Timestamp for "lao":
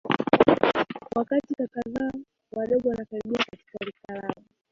4.15-4.43